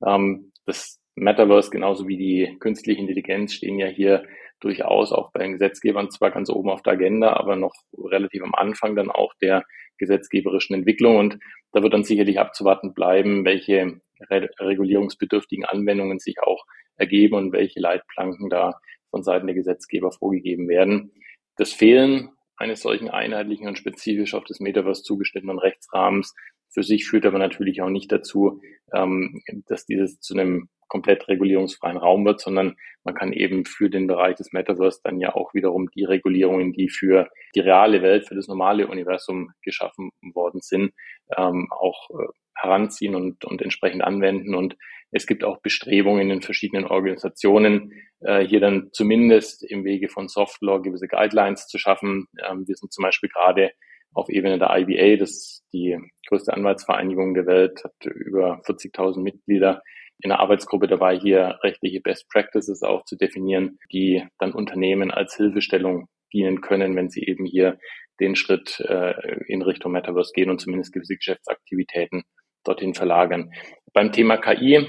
[0.05, 4.23] Ähm, das Metaverse genauso wie die künstliche Intelligenz stehen ja hier
[4.59, 8.53] durchaus auch bei den Gesetzgebern zwar ganz oben auf der Agenda, aber noch relativ am
[8.53, 9.63] Anfang dann auch der
[9.99, 11.17] gesetzgeberischen Entwicklung.
[11.17, 11.39] Und
[11.71, 17.79] da wird dann sicherlich abzuwarten bleiben, welche re regulierungsbedürftigen Anwendungen sich auch ergeben und welche
[17.79, 18.79] Leitplanken da
[19.11, 21.11] von Seiten der Gesetzgeber vorgegeben werden.
[21.55, 26.35] Das Fehlen eines solchen einheitlichen und spezifisch auf das Metaverse zugeschnittenen Rechtsrahmens
[26.69, 28.61] für sich führt aber natürlich auch nicht dazu,
[28.93, 34.07] ähm, dass dieses zu einem komplett regulierungsfreien Raum wird, sondern man kann eben für den
[34.07, 38.35] Bereich des Metaverse dann ja auch wiederum die Regulierungen, die für die reale Welt, für
[38.35, 40.91] das normale Universum geschaffen worden sind,
[41.37, 44.55] ähm, auch äh, heranziehen und, und entsprechend anwenden.
[44.55, 44.75] Und
[45.11, 50.81] es gibt auch Bestrebungen in verschiedenen Organisationen, äh, hier dann zumindest im Wege von Softlaw
[50.81, 52.27] gewisse Guidelines zu schaffen.
[52.45, 53.71] Ähm, wir sind zum Beispiel gerade
[54.13, 55.97] auf Ebene der IBA, das ist die
[56.27, 59.81] größte Anwaltsvereinigung der Welt, hat über 40.000 Mitglieder
[60.21, 65.35] in der Arbeitsgruppe dabei, hier rechtliche Best Practices auch zu definieren, die dann Unternehmen als
[65.35, 67.79] Hilfestellung dienen können, wenn sie eben hier
[68.19, 69.13] den Schritt äh,
[69.47, 72.23] in Richtung Metaverse gehen und zumindest gewisse Geschäftsaktivitäten
[72.65, 73.51] dorthin verlagern.
[73.93, 74.87] Beim Thema KI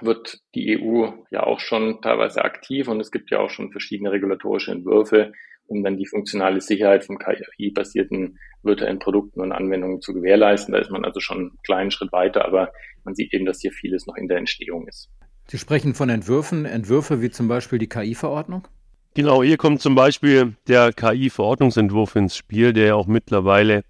[0.00, 4.10] wird die EU ja auch schon teilweise aktiv und es gibt ja auch schon verschiedene
[4.10, 5.32] regulatorische Entwürfe,
[5.66, 10.72] um dann die funktionale Sicherheit von KI-basierten virtuellen Produkten und Anwendungen zu gewährleisten.
[10.72, 12.72] Da ist man also schon einen kleinen Schritt weiter, aber
[13.04, 15.08] man sieht eben, dass hier vieles noch in der Entstehung ist.
[15.48, 18.66] Sie sprechen von Entwürfen, Entwürfe wie zum Beispiel die KI-Verordnung?
[19.14, 23.84] Genau, hier kommt zum Beispiel der KI-Verordnungsentwurf ins Spiel, der auch mittlerweile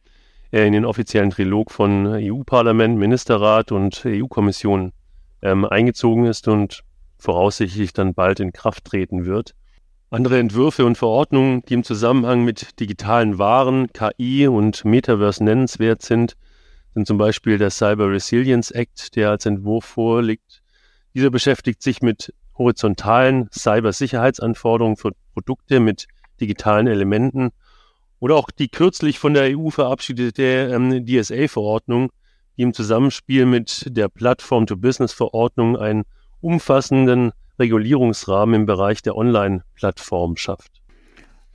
[0.51, 4.93] in den offiziellen Trilog von EU-Parlament, Ministerrat und EU-Kommission
[5.42, 6.83] ähm, eingezogen ist und
[7.18, 9.55] voraussichtlich dann bald in Kraft treten wird.
[10.11, 16.37] Andere Entwürfe und Verordnungen, die im Zusammenhang mit digitalen Waren, KI und Metaverse nennenswert sind,
[16.94, 20.62] sind zum Beispiel der Cyber Resilience Act, der als Entwurf vorliegt.
[21.14, 26.07] Dieser beschäftigt sich mit horizontalen Cybersicherheitsanforderungen für Produkte mit
[26.40, 27.51] digitalen Elementen
[28.18, 32.11] oder auch die kürzlich von der EU verabschiedete ähm, DSA-Verordnung,
[32.57, 36.05] die im Zusammenspiel mit der Plattform-to-Business-Verordnung einen
[36.40, 40.83] umfassenden Regulierungsrahmen im Bereich der Online-Plattform schafft.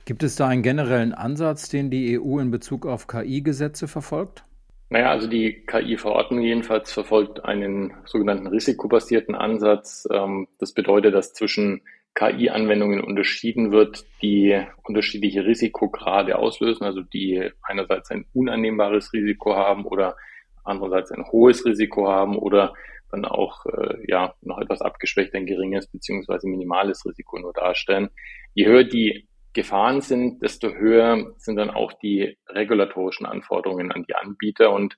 [0.04, 4.44] Gibt es da einen generellen Ansatz, den die EU in Bezug auf KI-Gesetze verfolgt?
[4.90, 10.06] Naja, also die KI-Verordnung jedenfalls verfolgt einen sogenannten risikobasierten Ansatz.
[10.10, 11.82] Ähm, das bedeutet, dass zwischen
[12.14, 20.16] KI-Anwendungen unterschieden wird, die unterschiedliche Risikograde auslösen, also die einerseits ein unannehmbares Risiko haben oder
[20.64, 22.74] andererseits ein hohes Risiko haben oder
[23.10, 28.10] dann auch äh, ja noch etwas abgeschwächt ein geringes beziehungsweise minimales Risiko nur darstellen.
[28.54, 34.14] Je höher die Gefahren sind, desto höher sind dann auch die regulatorischen Anforderungen an die
[34.14, 34.72] Anbieter.
[34.72, 34.96] Und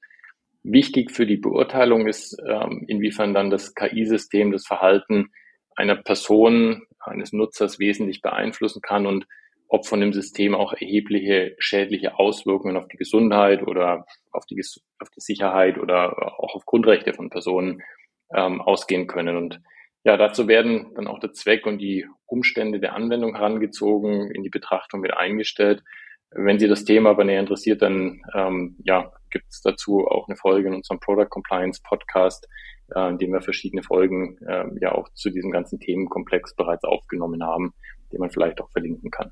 [0.62, 5.30] wichtig für die Beurteilung ist, ähm, inwiefern dann das KI-System das Verhalten
[5.76, 9.26] einer Person, eines Nutzers wesentlich beeinflussen kann und
[9.68, 14.60] ob von dem System auch erhebliche schädliche Auswirkungen auf die Gesundheit oder auf die,
[15.00, 17.82] auf die Sicherheit oder auch auf Grundrechte von Personen
[18.34, 19.36] ähm, ausgehen können.
[19.36, 19.60] Und
[20.04, 24.50] ja, dazu werden dann auch der Zweck und die Umstände der Anwendung herangezogen, in die
[24.50, 25.82] Betrachtung mit eingestellt.
[26.30, 30.36] Wenn Sie das Thema aber näher interessiert, dann ähm, ja, gibt es dazu auch eine
[30.36, 32.48] Folge in unserem Product Compliance Podcast,
[32.94, 37.42] äh, in dem wir verschiedene Folgen äh, ja auch zu diesem ganzen Themenkomplex bereits aufgenommen
[37.44, 37.72] haben,
[38.14, 39.30] den man vielleicht auch verlinken kann.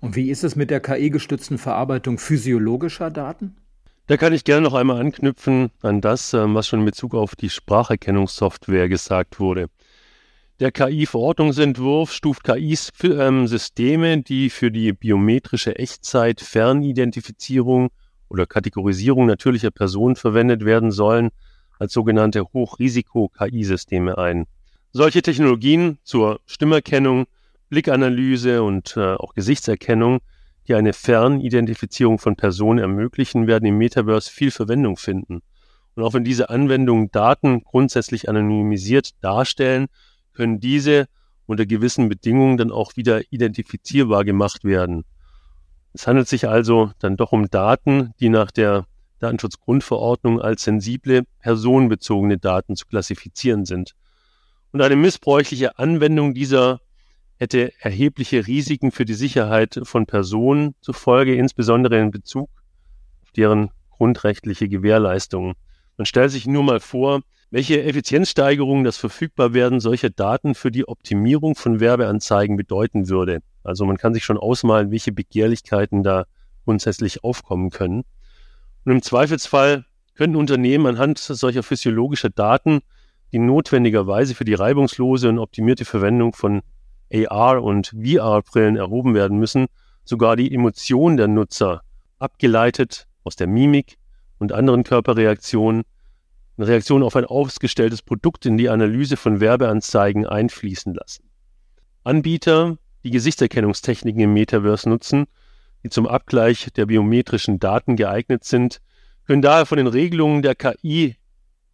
[0.00, 3.56] Und wie ist es mit der KI-gestützten Verarbeitung physiologischer Daten?
[4.06, 7.36] Da kann ich gerne noch einmal anknüpfen an das, ähm, was schon in Bezug auf
[7.36, 9.68] die Spracherkennungssoftware gesagt wurde.
[10.60, 17.90] Der KI-Verordnungsentwurf stuft KIs für, ähm, Systeme, die für die biometrische Echtzeit, Fernidentifizierung
[18.28, 21.30] oder Kategorisierung natürlicher Personen verwendet werden sollen,
[21.78, 24.46] als sogenannte Hochrisiko-KI-Systeme ein.
[24.92, 27.26] Solche Technologien zur Stimmerkennung,
[27.68, 30.20] Blickanalyse und äh, auch Gesichtserkennung
[30.68, 35.40] die eine Fernidentifizierung von Personen ermöglichen, werden im Metaverse viel Verwendung finden.
[35.94, 39.86] Und auch wenn diese Anwendungen Daten grundsätzlich anonymisiert darstellen,
[40.34, 41.06] können diese
[41.46, 45.04] unter gewissen Bedingungen dann auch wieder identifizierbar gemacht werden.
[45.94, 48.84] Es handelt sich also dann doch um Daten, die nach der
[49.20, 53.94] Datenschutzgrundverordnung als sensible, personenbezogene Daten zu klassifizieren sind.
[54.70, 56.80] Und eine missbräuchliche Anwendung dieser
[57.38, 62.50] hätte erhebliche Risiken für die Sicherheit von Personen zur Folge, insbesondere in Bezug
[63.22, 65.54] auf deren grundrechtliche Gewährleistungen.
[65.96, 67.20] Man stellt sich nur mal vor,
[67.50, 73.40] welche Effizienzsteigerung das Verfügbarwerden solcher Daten für die Optimierung von Werbeanzeigen bedeuten würde.
[73.64, 76.26] Also man kann sich schon ausmalen, welche Begehrlichkeiten da
[76.64, 78.04] grundsätzlich aufkommen können.
[78.84, 82.80] Und im Zweifelsfall könnten Unternehmen anhand solcher physiologischer Daten,
[83.32, 86.62] die notwendigerweise für die reibungslose und optimierte Verwendung von
[87.12, 89.66] AR- und VR-Brillen erhoben werden müssen,
[90.04, 91.82] sogar die Emotionen der Nutzer,
[92.18, 93.96] abgeleitet aus der Mimik
[94.38, 95.84] und anderen Körperreaktionen,
[96.56, 101.28] eine Reaktion auf ein ausgestelltes Produkt in die Analyse von Werbeanzeigen einfließen lassen.
[102.04, 105.26] Anbieter, die Gesichtserkennungstechniken im Metaverse nutzen,
[105.84, 108.80] die zum Abgleich der biometrischen Daten geeignet sind,
[109.26, 111.16] können daher von den Regelungen der KI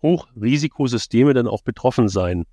[0.03, 2.45] Hochrisikosysteme dann auch betroffen sein.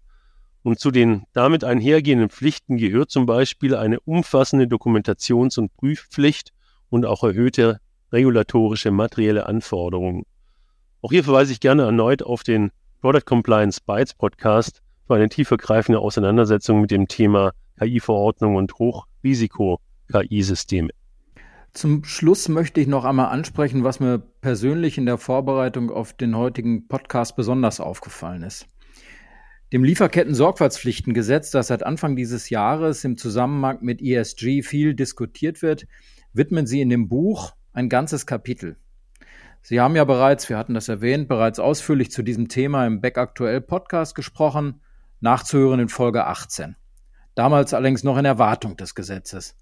[0.64, 6.52] Und zu den damit einhergehenden Pflichten gehört zum Beispiel eine umfassende Dokumentations- und Prüfpflicht
[6.90, 7.80] und auch erhöhte
[8.12, 10.26] regulatorische materielle Anforderungen.
[11.02, 12.70] Auch hier verweise ich gerne erneut auf den
[13.02, 20.90] Product Compliance Bytes Podcast für eine tiefergreifende Auseinandersetzung mit dem Thema KI-Verordnung und Hochrisiko-KI-Systeme.
[21.74, 26.38] Zum Schluss möchte ich noch einmal ansprechen, was mir persönlich in der Vorbereitung auf den
[26.38, 28.68] heutigen Podcast besonders aufgefallen ist.
[29.74, 35.88] Dem Lieferketten-Sorgfaltspflichtengesetz, das seit Anfang dieses Jahres im Zusammenhang mit ESG viel diskutiert wird,
[36.34, 38.76] widmen Sie in dem Buch ein ganzes Kapitel.
[39.62, 43.18] Sie haben ja bereits, wir hatten das erwähnt, bereits ausführlich zu diesem Thema im Back
[43.18, 44.82] Aktuell Podcast gesprochen,
[45.22, 46.76] nachzuhören in Folge 18.
[47.34, 49.56] Damals allerdings noch in Erwartung des Gesetzes.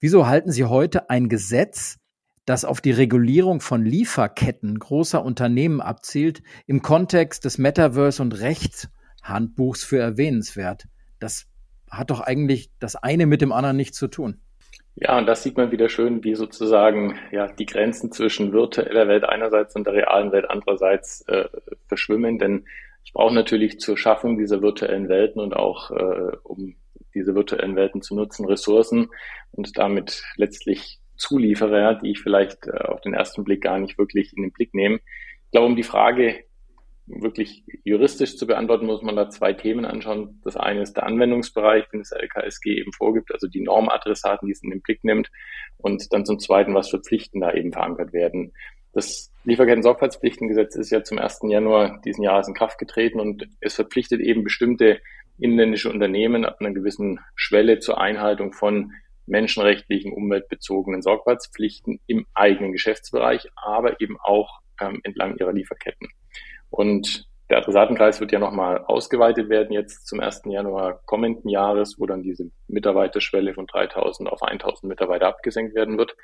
[0.00, 2.00] Wieso halten Sie heute ein Gesetz,
[2.46, 8.88] das auf die Regulierung von Lieferketten großer Unternehmen abzielt, im Kontext des Metaverse und Rechts
[9.22, 10.84] Handbuchs für erwähnenswert.
[11.18, 11.46] Das
[11.90, 14.40] hat doch eigentlich das eine mit dem anderen nichts zu tun.
[14.96, 19.24] Ja, und das sieht man wieder schön, wie sozusagen ja die Grenzen zwischen virtueller Welt
[19.24, 21.48] einerseits und der realen Welt andererseits äh,
[21.86, 22.38] verschwimmen.
[22.38, 22.66] Denn
[23.04, 26.76] ich brauche natürlich zur Schaffung dieser virtuellen Welten und auch äh, um
[27.14, 29.08] diese virtuellen Welten zu nutzen, Ressourcen
[29.52, 34.36] und damit letztlich Zulieferer, die ich vielleicht äh, auf den ersten Blick gar nicht wirklich
[34.36, 35.00] in den Blick nehme.
[35.44, 36.44] Ich glaube, um die Frage
[37.10, 40.40] wirklich juristisch zu beantworten, muss man da zwei Themen anschauen.
[40.44, 44.62] Das eine ist der Anwendungsbereich, den das LKSG eben vorgibt, also die Normadressaten, die es
[44.62, 45.30] in den Blick nimmt.
[45.78, 48.52] Und dann zum Zweiten, was für Pflichten da eben verankert werden.
[48.92, 51.40] Das Lieferketten-Sorgfaltspflichtengesetz ist ja zum 1.
[51.48, 55.00] Januar diesen Jahres in Kraft getreten und es verpflichtet eben bestimmte
[55.38, 58.92] inländische Unternehmen ab einer gewissen Schwelle zur Einhaltung von
[59.26, 66.08] menschenrechtlichen, umweltbezogenen Sorgfaltspflichten im eigenen Geschäftsbereich, aber eben auch ähm, entlang ihrer Lieferketten.
[66.70, 70.42] Und der Adressatenkreis wird ja nochmal ausgeweitet werden jetzt zum 1.
[70.46, 76.16] Januar kommenden Jahres, wo dann diese Mitarbeiterschwelle von 3000 auf 1000 Mitarbeiter abgesenkt werden wird.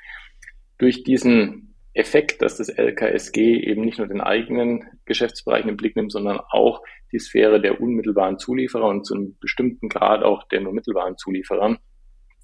[0.77, 6.11] Durch diesen Effekt, dass das LKSG eben nicht nur den eigenen Geschäftsbereich im Blick nimmt,
[6.11, 6.81] sondern auch
[7.11, 11.77] die Sphäre der unmittelbaren Zulieferer und zu einem bestimmten Grad auch der nur mittelbaren Zulieferer,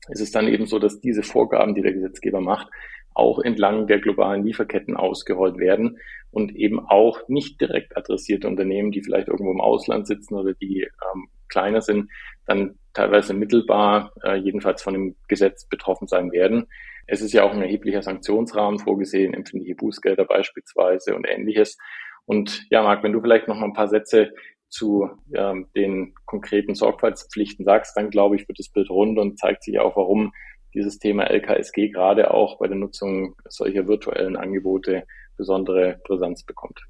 [0.09, 2.67] ist es dann eben so, dass diese Vorgaben, die der Gesetzgeber macht,
[3.13, 5.99] auch entlang der globalen Lieferketten ausgerollt werden
[6.32, 10.82] und eben auch nicht direkt adressierte Unternehmen, die vielleicht irgendwo im Ausland sitzen oder die
[10.82, 12.10] ähm, kleiner sind,
[12.45, 16.67] dann teilweise mittelbar äh, jedenfalls von dem Gesetz betroffen sein werden.
[17.06, 21.78] Es ist ja auch ein erheblicher Sanktionsrahmen vorgesehen, empfindliche Bußgelder beispielsweise und ähnliches.
[22.26, 24.32] Und ja, Marc, wenn du vielleicht noch mal ein paar Sätze
[24.69, 29.63] zu ähm, den konkreten Sorgfaltspflichten sagst, dann glaube ich, wird das Bild rund und zeigt
[29.63, 30.34] sich auch, warum
[30.73, 35.03] dieses Thema LKSG gerade auch bei der Nutzung solcher virtuellen Angebote
[35.38, 36.81] besondere Brisanz bekommt.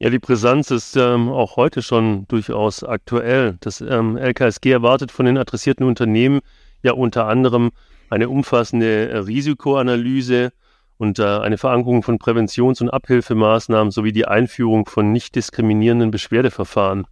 [0.00, 3.56] Ja, die Brisanz ist ähm, auch heute schon durchaus aktuell.
[3.60, 6.40] Das ähm, LKSG erwartet von den adressierten Unternehmen
[6.82, 7.72] ja unter anderem
[8.08, 10.52] eine umfassende äh, Risikoanalyse
[10.98, 17.06] und äh, eine Verankerung von Präventions- und Abhilfemaßnahmen sowie die Einführung von nicht diskriminierenden Beschwerdeverfahren.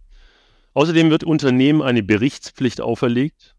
[0.73, 3.56] Außerdem wird Unternehmen eine Berichtspflicht auferlegt.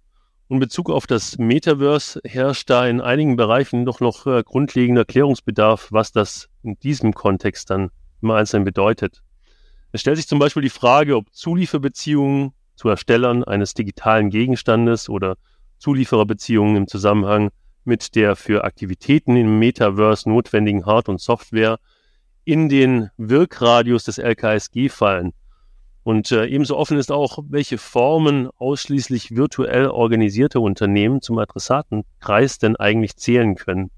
[0.50, 5.88] In Bezug auf das Metaverse herrscht da in einigen Bereichen doch noch äh, grundlegender Klärungsbedarf,
[5.90, 7.90] was das in diesem Kontext dann
[8.22, 9.22] im Einzelnen bedeutet.
[9.92, 15.36] Es stellt sich zum Beispiel die Frage, ob Zulieferbeziehungen zu Erstellern eines digitalen Gegenstandes oder
[15.80, 17.50] Zuliefererbeziehungen im Zusammenhang
[17.84, 21.78] mit der für Aktivitäten im Metaverse notwendigen Hard- und Software
[22.44, 25.34] in den Wirkradius des LKSG fallen.
[26.08, 32.76] Und äh, ebenso offen ist auch, welche Formen ausschließlich virtuell organisierte Unternehmen zum Adressatenkreis denn
[32.76, 33.90] eigentlich zählen können.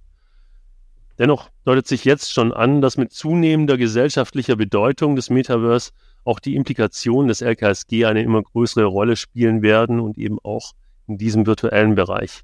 [1.21, 5.93] Dennoch deutet sich jetzt schon an, dass mit zunehmender gesellschaftlicher Bedeutung des Metaverse
[6.25, 10.73] auch die Implikationen des LKSG eine immer größere Rolle spielen werden und eben auch
[11.07, 12.41] in diesem virtuellen Bereich.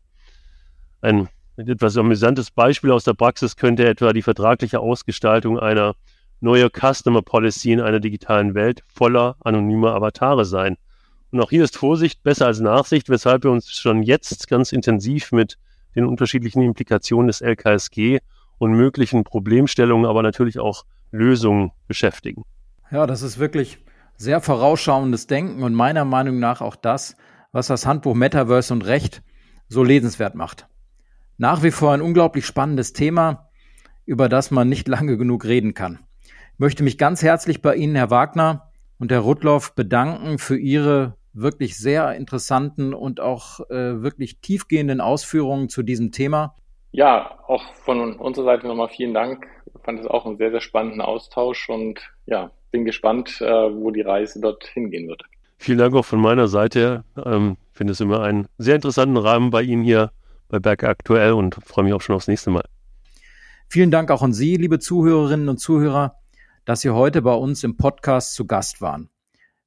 [1.01, 5.97] Ein etwas amüsantes Beispiel aus der Praxis könnte etwa die vertragliche Ausgestaltung einer
[6.41, 10.77] neuen Customer Policy in einer digitalen Welt voller anonymer Avatare sein.
[11.31, 15.33] Und auch hier ist Vorsicht besser als Nachsicht, weshalb wir uns schon jetzt ganz intensiv
[15.33, 15.59] mit
[15.95, 18.21] den unterschiedlichen Implikationen des LKSG
[18.59, 22.45] und möglichen Problemstellungen, aber natürlich auch Lösungen beschäftigen.
[22.91, 23.79] Ja, das ist wirklich
[24.17, 27.17] sehr vorausschauendes Denken und meiner Meinung nach auch das,
[27.53, 29.23] was das Handbuch Metaverse und Recht
[29.69, 30.69] so lesenswert macht.
[31.39, 33.51] Nach wie vor ein unglaublich spannendes Thema,
[34.05, 35.99] über das man nicht lange genug reden kann.
[36.57, 41.13] Ich möchte mich ganz herzlich bei Ihnen, Herr Wagner und Herr Rudloff, bedanken für Ihre
[41.35, 46.55] wirklich sehr interessanten und auch äh, wirklich tiefgehenden Ausführungen zu diesem Thema.
[46.93, 49.47] Ja, auch von unserer Seite nochmal vielen Dank.
[49.67, 53.91] Ich fand es auch einen sehr, sehr spannenden Austausch und ja, bin gespannt, äh, wo
[53.91, 55.25] die Reise dort hingehen wird.
[55.59, 57.05] Vielen Dank auch von meiner Seite.
[57.23, 60.11] Ähm, finde es immer einen sehr interessanten Rahmen bei Ihnen hier
[60.49, 62.65] bei Berg aktuell und freue mich auch schon aufs nächste Mal.
[63.69, 66.17] Vielen Dank auch an Sie, liebe Zuhörerinnen und Zuhörer,
[66.67, 69.09] dass Sie heute bei uns im Podcast zu Gast waren.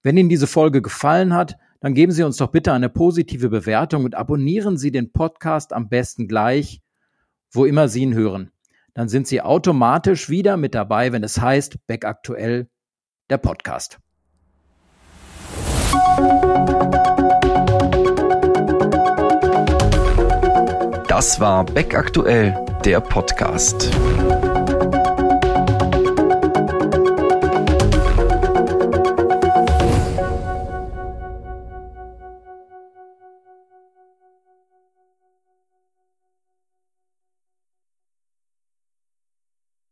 [0.04, 4.04] Wenn Ihnen diese Folge gefallen hat, dann geben Sie uns doch bitte eine positive Bewertung
[4.04, 6.82] und abonnieren Sie den Podcast am besten gleich,
[7.52, 8.52] wo immer Sie ihn hören.
[8.94, 12.70] Dann sind Sie automatisch wieder mit dabei, wenn es heißt Back aktuell,
[13.30, 13.98] der Podcast.
[21.08, 23.90] Das war Beck aktuell, der Podcast.